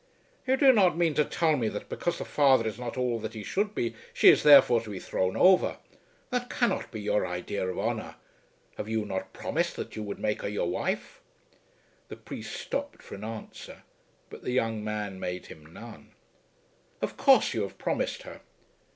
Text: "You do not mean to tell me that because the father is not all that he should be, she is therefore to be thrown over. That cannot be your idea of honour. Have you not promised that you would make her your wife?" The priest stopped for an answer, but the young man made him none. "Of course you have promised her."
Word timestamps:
"You 0.47 0.57
do 0.57 0.73
not 0.73 0.97
mean 0.97 1.13
to 1.13 1.23
tell 1.23 1.55
me 1.55 1.67
that 1.69 1.87
because 1.87 2.17
the 2.17 2.25
father 2.25 2.65
is 2.67 2.79
not 2.79 2.97
all 2.97 3.19
that 3.19 3.35
he 3.35 3.43
should 3.43 3.75
be, 3.75 3.93
she 4.15 4.29
is 4.29 4.41
therefore 4.41 4.81
to 4.81 4.89
be 4.89 4.97
thrown 4.97 5.37
over. 5.37 5.77
That 6.31 6.49
cannot 6.49 6.89
be 6.89 6.99
your 7.01 7.27
idea 7.27 7.67
of 7.69 7.77
honour. 7.77 8.15
Have 8.77 8.89
you 8.89 9.05
not 9.05 9.31
promised 9.31 9.75
that 9.75 9.95
you 9.95 10.01
would 10.01 10.17
make 10.17 10.41
her 10.41 10.49
your 10.49 10.67
wife?" 10.71 11.21
The 12.07 12.15
priest 12.15 12.55
stopped 12.59 13.03
for 13.03 13.13
an 13.13 13.23
answer, 13.23 13.83
but 14.31 14.41
the 14.41 14.49
young 14.53 14.83
man 14.83 15.19
made 15.19 15.45
him 15.45 15.67
none. 15.71 16.13
"Of 16.99 17.15
course 17.15 17.53
you 17.53 17.61
have 17.61 17.77
promised 17.77 18.23
her." 18.23 18.41